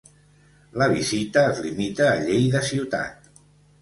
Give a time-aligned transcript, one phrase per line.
[0.83, 3.29] La visita es limita a Lleida ciutat.